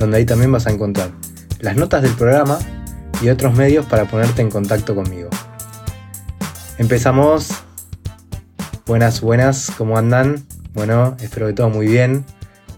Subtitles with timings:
[0.00, 1.10] donde ahí también vas a encontrar
[1.60, 2.58] las notas del programa
[3.22, 5.28] y otros medios para ponerte en contacto conmigo.
[6.78, 7.50] Empezamos.
[8.86, 10.46] Buenas, buenas, ¿cómo andan?
[10.72, 12.24] Bueno, espero que todo muy bien.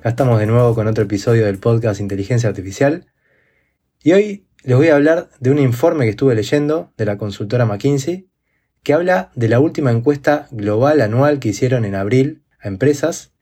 [0.01, 3.07] Acá estamos de nuevo con otro episodio del podcast Inteligencia Artificial.
[4.03, 7.65] Y hoy les voy a hablar de un informe que estuve leyendo de la consultora
[7.65, 8.29] McKinsey
[8.83, 13.33] que habla de la última encuesta global anual que hicieron en abril a empresas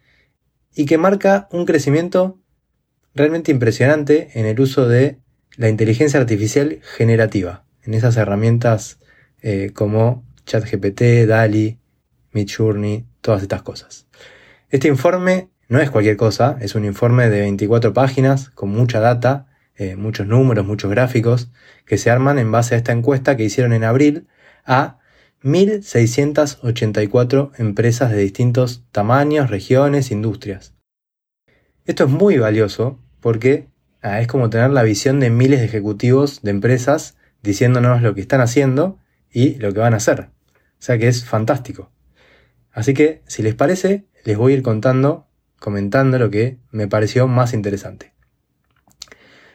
[0.75, 2.40] y que marca un crecimiento
[3.15, 5.19] realmente impresionante en el uso de
[5.57, 9.01] la inteligencia artificial generativa, en esas herramientas
[9.43, 11.79] eh, como ChatGPT, DALI,
[12.33, 14.07] Midjourney, todas estas cosas.
[14.71, 19.47] Este informe no es cualquier cosa, es un informe de 24 páginas con mucha data,
[19.77, 21.51] eh, muchos números, muchos gráficos,
[21.87, 24.27] que se arman en base a esta encuesta que hicieron en abril
[24.65, 24.99] a
[25.43, 30.75] 1.684 empresas de distintos tamaños, regiones, industrias.
[31.91, 33.67] Esto es muy valioso porque
[34.01, 38.21] ah, es como tener la visión de miles de ejecutivos de empresas diciéndonos lo que
[38.21, 40.31] están haciendo y lo que van a hacer.
[40.55, 41.91] O sea que es fantástico.
[42.71, 45.27] Así que, si les parece, les voy a ir contando,
[45.59, 48.15] comentando lo que me pareció más interesante.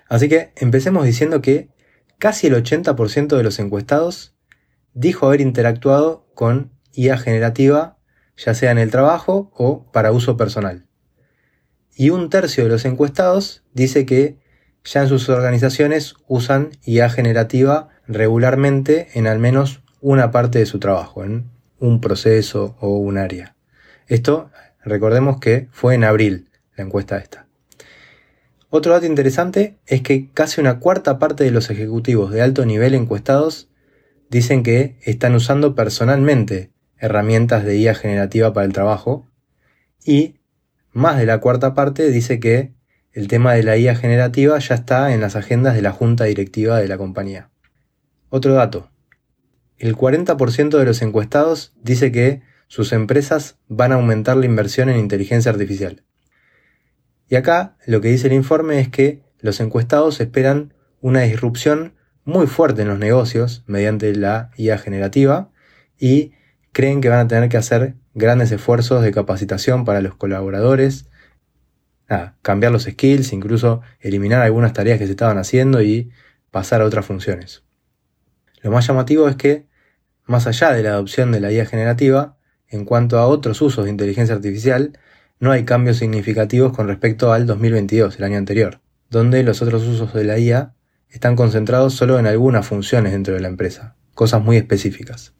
[0.10, 1.70] Así que empecemos diciendo que
[2.18, 4.36] casi el 80% de los encuestados
[4.94, 7.98] dijo haber interactuado con IA generativa,
[8.36, 10.86] ya sea en el trabajo o para uso personal.
[11.96, 14.38] Y un tercio de los encuestados dice que
[14.84, 20.80] ya en sus organizaciones usan IA generativa regularmente en al menos una parte de su
[20.80, 23.56] trabajo, en un proceso o un área.
[24.08, 24.52] Esto,
[24.84, 27.48] recordemos que fue en abril la encuesta esta.
[28.70, 32.94] Otro dato interesante es que casi una cuarta parte de los ejecutivos de alto nivel
[32.94, 33.70] encuestados
[34.30, 39.28] dicen que están usando personalmente herramientas de IA generativa para el trabajo
[40.04, 40.36] y
[40.96, 42.74] más de la cuarta parte dice que
[43.12, 46.80] el tema de la IA generativa ya está en las agendas de la junta directiva
[46.80, 47.50] de la compañía.
[48.30, 48.90] Otro dato,
[49.78, 54.96] el 40% de los encuestados dice que sus empresas van a aumentar la inversión en
[54.96, 56.06] inteligencia artificial.
[57.28, 62.48] Y acá lo que dice el informe es que los encuestados esperan una disrupción muy
[62.48, 65.52] fuerte en los negocios mediante la IA generativa
[66.00, 66.32] y
[66.76, 71.06] creen que van a tener que hacer grandes esfuerzos de capacitación para los colaboradores,
[72.42, 76.12] cambiar los skills, incluso eliminar algunas tareas que se estaban haciendo y
[76.52, 77.64] pasar a otras funciones.
[78.62, 79.68] Lo más llamativo es que,
[80.26, 82.36] más allá de la adopción de la IA generativa,
[82.68, 85.00] en cuanto a otros usos de inteligencia artificial,
[85.40, 90.14] no hay cambios significativos con respecto al 2022, el año anterior, donde los otros usos
[90.14, 90.74] de la IA
[91.08, 95.32] están concentrados solo en algunas funciones dentro de la empresa, cosas muy específicas.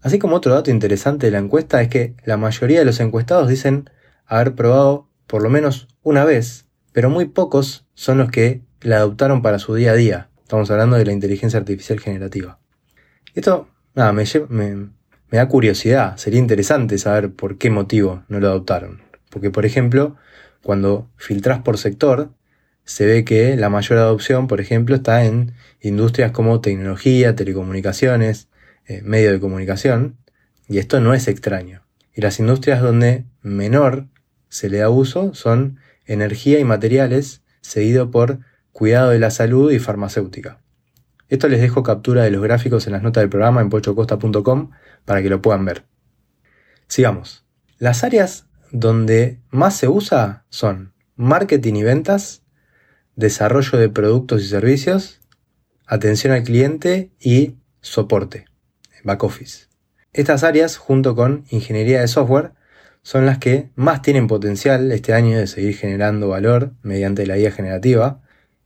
[0.00, 3.48] Así como otro dato interesante de la encuesta es que la mayoría de los encuestados
[3.48, 3.90] dicen
[4.26, 9.42] haber probado por lo menos una vez, pero muy pocos son los que la adoptaron
[9.42, 12.58] para su día a día, Estamos hablando de la inteligencia artificial generativa.
[13.34, 14.88] Esto, nada, me, me,
[15.30, 16.16] da curiosidad.
[16.16, 19.02] Sería interesante saber por qué motivo no lo adoptaron.
[19.28, 20.16] Porque, por ejemplo,
[20.62, 22.30] cuando filtras por sector,
[22.84, 28.47] se ve que la mayor adopción, por ejemplo, está en industrias como tecnología, telecomunicaciones,
[28.88, 30.16] eh, medio de comunicación,
[30.66, 31.82] y esto no es extraño.
[32.12, 34.08] Y las industrias donde menor
[34.48, 38.40] se le da uso son energía y materiales, seguido por
[38.72, 40.60] cuidado de la salud y farmacéutica.
[41.28, 44.70] Esto les dejo captura de los gráficos en las notas del programa en pochocosta.com
[45.04, 45.84] para que lo puedan ver.
[46.86, 47.44] Sigamos.
[47.78, 52.42] Las áreas donde más se usa son marketing y ventas,
[53.16, 55.20] desarrollo de productos y servicios,
[55.86, 58.46] atención al cliente y soporte,
[59.04, 59.66] back office.
[60.12, 62.52] Estas áreas, junto con ingeniería de software,
[63.02, 67.50] son las que más tienen potencial este año de seguir generando valor mediante la IA
[67.50, 68.20] generativa,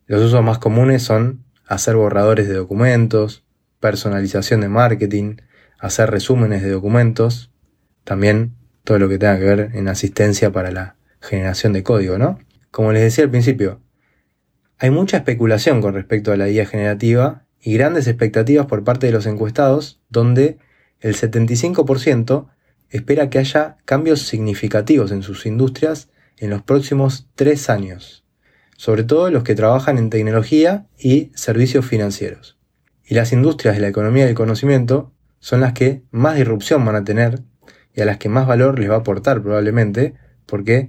[0.07, 3.45] los usos más comunes son hacer borradores de documentos,
[3.81, 5.37] personalización de marketing,
[5.79, 7.51] hacer resúmenes de documentos,
[8.05, 12.39] también todo lo que tenga que ver en asistencia para la generación de código, ¿no?
[12.71, 13.81] Como les decía al principio,
[14.79, 19.13] hay mucha especulación con respecto a la IA generativa y grandes expectativas por parte de
[19.13, 20.59] los encuestados, donde
[21.01, 22.49] el 75%
[22.91, 28.23] espera que haya cambios significativos en sus industrias en los próximos tres años
[28.83, 32.59] sobre todo los que trabajan en tecnología y servicios financieros.
[33.05, 37.05] Y las industrias de la economía del conocimiento son las que más disrupción van a
[37.05, 37.45] tener
[37.95, 40.15] y a las que más valor les va a aportar probablemente,
[40.47, 40.89] porque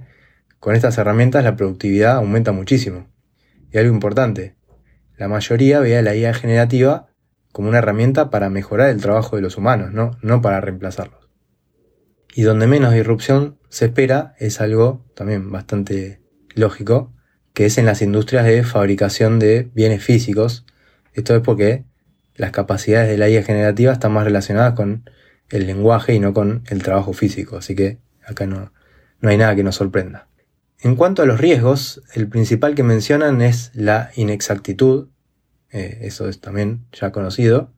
[0.58, 3.06] con estas herramientas la productividad aumenta muchísimo.
[3.70, 4.56] Y algo importante,
[5.16, 7.08] la mayoría ve a la IA generativa
[7.52, 11.28] como una herramienta para mejorar el trabajo de los humanos, no, no para reemplazarlos.
[12.34, 16.20] Y donde menos disrupción se espera es algo también bastante
[16.54, 17.12] lógico,
[17.52, 20.66] que es en las industrias de fabricación de bienes físicos.
[21.12, 21.84] Esto es porque
[22.34, 25.08] las capacidades de la IA generativa están más relacionadas con
[25.48, 28.72] el lenguaje y no con el trabajo físico, así que acá no,
[29.20, 30.26] no hay nada que nos sorprenda.
[30.84, 35.08] En cuanto a los riesgos, el principal que mencionan es la inexactitud,
[35.72, 37.72] eh, eso es también ya conocido,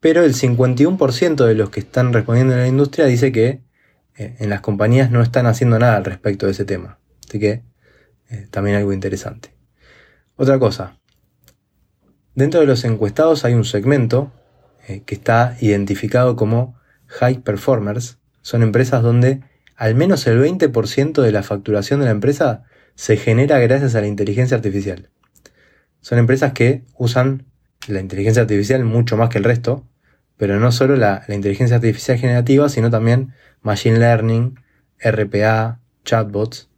[0.00, 3.62] pero el 51% de los que están respondiendo en la industria dice que
[4.18, 6.98] eh, en las compañías no están haciendo nada al respecto de ese tema.
[7.26, 7.62] Así que
[8.28, 9.54] eh, también algo interesante.
[10.36, 10.98] Otra cosa,
[12.34, 14.30] dentro de los encuestados hay un segmento
[15.06, 18.18] que está identificado como high performers.
[18.42, 19.40] Son empresas donde
[19.76, 22.64] al menos el 20% de la facturación de la empresa
[22.94, 25.10] se genera gracias a la inteligencia artificial
[26.06, 27.46] son empresas que usan
[27.88, 29.88] la inteligencia artificial mucho más que el resto,
[30.36, 34.54] pero no solo la, inteligencia artificial generativa, sino también machine learning,
[35.00, 36.70] RPA, chatbots.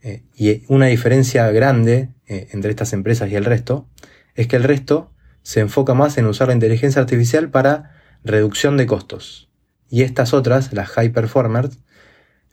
[0.00, 3.86] Eh, y una diferencia grande eh, entre estas empresas y el resto
[4.34, 8.86] es que el resto se enfoca más en usar la inteligencia artificial para reducción de
[8.86, 9.50] costos.
[9.90, 11.80] Y estas otras, las high performers,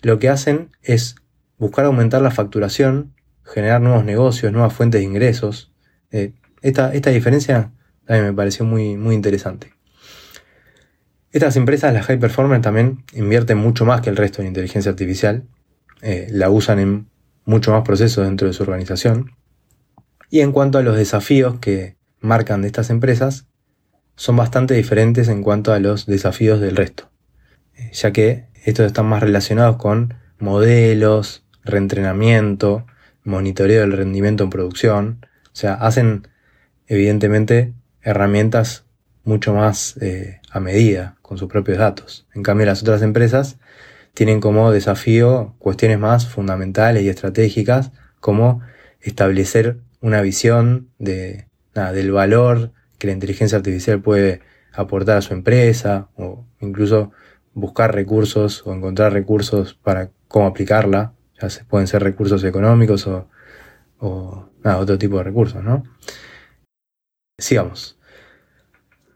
[0.01, 1.15] lo que hacen es
[1.57, 3.13] buscar aumentar la facturación,
[3.43, 5.71] generar nuevos negocios, nuevas fuentes de ingresos,
[6.11, 7.71] eh, esta, diferencia
[8.05, 9.73] también me pareció muy, muy interesante.
[11.31, 15.47] Estas empresas, las high performance, también invierten mucho más que el resto en inteligencia artificial.
[16.01, 17.09] Eh, la usan en
[17.45, 19.31] mucho más procesos dentro de su organización.
[20.29, 23.47] Y en cuanto a los desafíos que marcan de estas empresas,
[24.15, 27.09] son bastante diferentes en cuanto a los desafíos del resto.
[27.75, 32.85] Eh, ya que estos están más relacionados con modelos, reentrenamiento,
[33.23, 36.27] monitoreo del rendimiento en producción, o sea, hacen
[36.87, 38.85] evidentemente herramientas
[39.23, 42.27] mucho más eh, a medida con sus propios datos.
[42.33, 43.57] En cambio, las otras empresas
[44.13, 48.61] tienen como desafío cuestiones más fundamentales y estratégicas como
[48.99, 54.41] establecer una visión de, del valor que la inteligencia artificial puede
[54.73, 57.11] aportar a su empresa o incluso
[57.53, 61.13] buscar recursos o encontrar recursos para cómo aplicarla.
[61.41, 63.27] Ya se, pueden ser recursos económicos o,
[63.99, 65.83] otro tipo de recursos, ¿no?
[67.37, 67.97] Sigamos.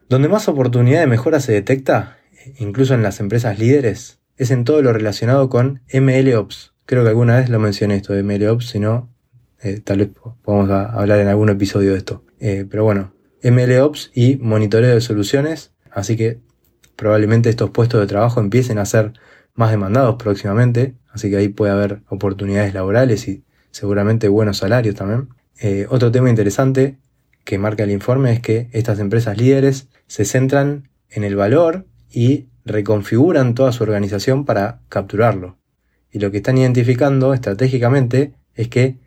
[0.09, 2.17] Donde más oportunidad de mejora se detecta,
[2.57, 6.73] incluso en las empresas líderes, es en todo lo relacionado con MLOps.
[6.85, 9.09] Creo que alguna vez lo mencioné esto de MLOps, si no,
[9.61, 10.09] eh, tal vez
[10.43, 12.23] podamos hablar en algún episodio de esto.
[12.39, 16.39] Eh, pero bueno, MLOps y monitoreo de soluciones, así que
[16.95, 19.13] probablemente estos puestos de trabajo empiecen a ser
[19.53, 25.29] más demandados próximamente, así que ahí puede haber oportunidades laborales y seguramente buenos salarios también.
[25.59, 26.97] Eh, otro tema interesante
[27.43, 32.47] que marca el informe es que estas empresas líderes se centran en el valor y
[32.65, 35.57] reconfiguran toda su organización para capturarlo.
[36.11, 38.99] Y lo que están identificando estratégicamente es que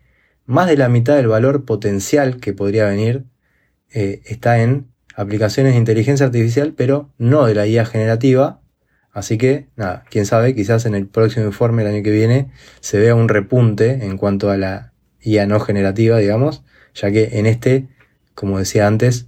[0.45, 3.25] más de la mitad del valor potencial que podría venir
[3.91, 4.87] eh, está en
[5.19, 8.61] aplicaciones de inteligencia artificial, pero no de la IA generativa,
[9.11, 12.99] Así que, nada, quién sabe, quizás en el próximo informe el año que viene se
[12.99, 17.89] vea un repunte en cuanto a la IA no generativa, digamos, ya que en este,
[18.35, 19.27] como decía antes,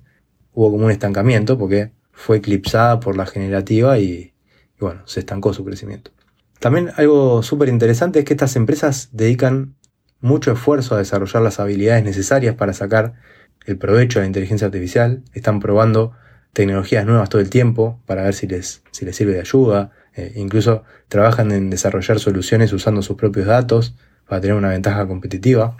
[0.54, 4.34] hubo como un estancamiento porque fue eclipsada por la generativa y,
[4.80, 6.12] bueno, se estancó su crecimiento.
[6.60, 9.76] También algo súper interesante es que estas empresas dedican
[10.20, 13.16] mucho esfuerzo a desarrollar las habilidades necesarias para sacar
[13.66, 15.24] el provecho de la inteligencia artificial.
[15.34, 16.14] Están probando
[16.54, 19.92] tecnologías nuevas todo el tiempo para ver si les, si les sirve de ayuda.
[20.16, 23.96] Eh, incluso trabajan en desarrollar soluciones usando sus propios datos
[24.28, 25.78] para tener una ventaja competitiva.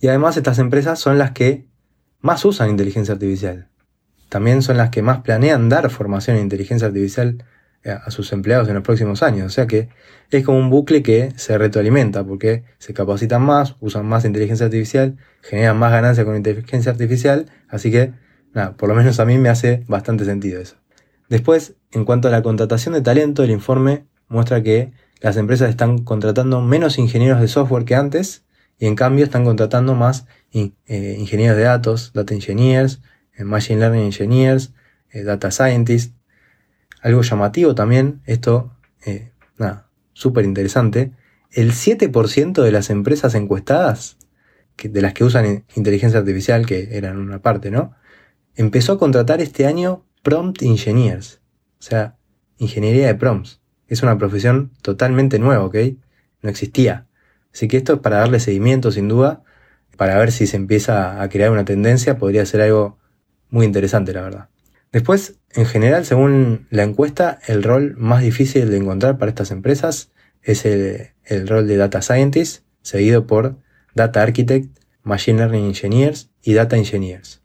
[0.00, 1.66] Y además estas empresas son las que
[2.20, 3.68] más usan inteligencia artificial.
[4.28, 7.44] También son las que más planean dar formación en inteligencia artificial
[7.84, 9.46] a sus empleados en los próximos años.
[9.46, 9.88] O sea que
[10.30, 15.16] es como un bucle que se retroalimenta porque se capacitan más, usan más inteligencia artificial,
[15.42, 18.12] generan más ganancias con inteligencia artificial, así que
[18.54, 20.76] Nada, por lo menos a mí me hace bastante sentido eso.
[21.28, 25.98] Después, en cuanto a la contratación de talento, el informe muestra que las empresas están
[25.98, 28.44] contratando menos ingenieros de software que antes
[28.78, 33.00] y en cambio están contratando más eh, ingenieros de datos, data engineers,
[33.34, 34.74] eh, machine learning engineers,
[35.10, 36.14] eh, data scientists.
[37.02, 38.72] Algo llamativo también, esto,
[39.58, 41.12] nada, súper interesante,
[41.50, 44.16] el 7% de las empresas encuestadas
[44.82, 47.94] de las que usan inteligencia artificial, que eran una parte, ¿no?
[48.54, 51.40] Empezó a contratar este año prompt engineers,
[51.78, 52.16] o sea,
[52.58, 53.60] ingeniería de prompts.
[53.88, 55.76] Es una profesión totalmente nueva, ¿ok?
[56.42, 57.06] No existía.
[57.52, 59.42] Así que esto es para darle seguimiento, sin duda,
[59.96, 62.98] para ver si se empieza a crear una tendencia, podría ser algo
[63.50, 64.48] muy interesante, la verdad.
[64.92, 70.12] Después, en general, según la encuesta, el rol más difícil de encontrar para estas empresas
[70.42, 73.56] es el, rol de Data Scientist, seguido por
[73.94, 77.40] Data Architect, Machine Learning Engineers y Data Engineers.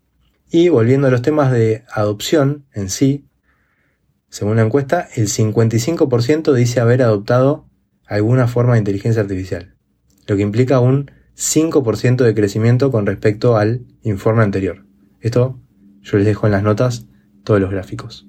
[0.51, 3.29] Y volviendo a los temas de adopción en sí,
[4.29, 7.69] según la encuesta, el 55% dice haber adoptado
[8.05, 9.75] alguna forma de inteligencia artificial,
[10.27, 14.85] lo que implica un 5% de crecimiento con respecto al informe anterior.
[15.21, 15.61] Esto
[16.01, 17.07] yo les dejo en las notas
[17.47, 18.27] todos los gráficos.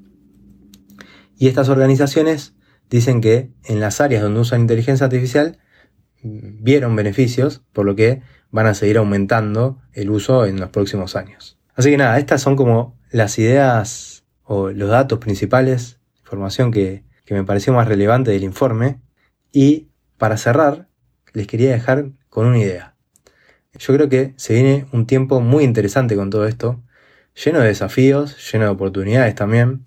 [1.37, 2.54] Y estas organizaciones
[2.88, 5.58] dicen que en las áreas donde usan inteligencia artificial
[6.22, 8.22] vieron beneficios, por lo que
[8.52, 11.58] van a seguir aumentando el uso en los próximos años.
[11.75, 17.34] Así que nada, estas son como las ideas o los datos principales, información que, que
[17.34, 19.00] me pareció más relevante del informe.
[19.50, 20.87] Y para cerrar,
[21.32, 22.94] les quería dejar con una idea.
[23.76, 26.84] Yo creo que se viene un tiempo muy interesante con todo esto,
[27.45, 29.85] lleno de desafíos, lleno de oportunidades también.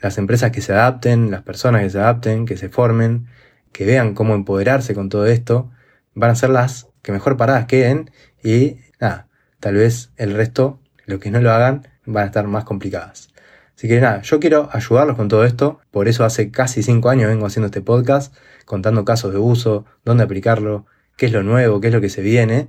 [0.00, 3.26] Las empresas que se adapten, las personas que se adapten, que se formen,
[3.72, 5.70] que vean cómo empoderarse con todo esto,
[6.14, 8.10] van a ser las que mejor paradas queden
[8.42, 9.28] y nada,
[9.60, 13.28] tal vez el resto, los que no lo hagan, van a estar más complicadas.
[13.76, 17.28] Así que nada, yo quiero ayudarlos con todo esto, por eso hace casi cinco años
[17.28, 18.34] vengo haciendo este podcast,
[18.64, 20.86] contando casos de uso, dónde aplicarlo,
[21.16, 22.68] qué es lo nuevo, qué es lo que se viene,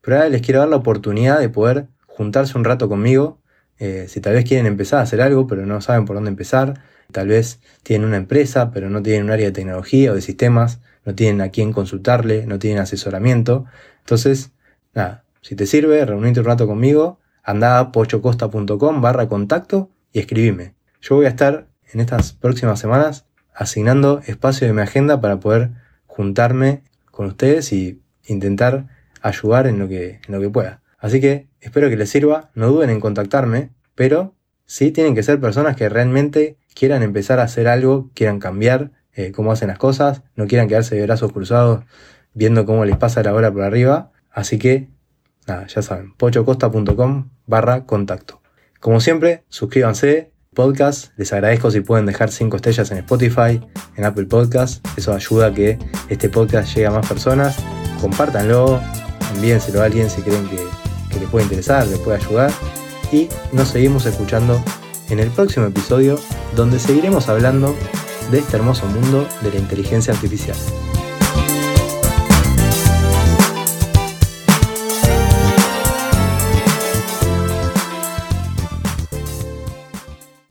[0.00, 3.40] pero ahora les quiero dar la oportunidad de poder juntarse un rato conmigo,
[3.78, 6.80] eh, si tal vez quieren empezar a hacer algo, pero no saben por dónde empezar,
[7.12, 10.80] tal vez tienen una empresa, pero no tienen un área de tecnología o de sistemas,
[11.04, 13.64] no tienen a quién consultarle, no tienen asesoramiento.
[14.00, 14.52] Entonces,
[14.94, 20.74] nada, si te sirve, reunite un rato conmigo, anda a pochocosta.com barra contacto y escribime.
[21.00, 25.70] Yo voy a estar en estas próximas semanas asignando espacio de mi agenda para poder
[26.06, 28.88] juntarme con ustedes y intentar
[29.22, 30.82] ayudar en lo que, en lo que pueda.
[30.98, 34.34] Así que espero que les sirva, no duden en contactarme, pero
[34.66, 39.32] sí tienen que ser personas que realmente quieran empezar a hacer algo, quieran cambiar eh,
[39.32, 41.84] cómo hacen las cosas, no quieran quedarse de brazos cruzados
[42.34, 44.12] viendo cómo les pasa la hora por arriba.
[44.30, 44.88] Así que,
[45.46, 48.40] nada, ya saben, pochocosta.com barra contacto.
[48.80, 53.60] Como siempre, suscríbanse, podcast, les agradezco si pueden dejar 5 estrellas en Spotify,
[53.96, 55.78] en Apple Podcast, eso ayuda a que
[56.08, 57.56] este podcast llegue a más personas,
[58.00, 58.80] compártanlo,
[59.34, 60.87] envíenselo a alguien si creen que,
[61.18, 62.50] que les interesar, les puede ayudar
[63.12, 64.62] y nos seguimos escuchando
[65.10, 66.18] en el próximo episodio
[66.54, 67.74] donde seguiremos hablando
[68.30, 70.56] de este hermoso mundo de la inteligencia artificial.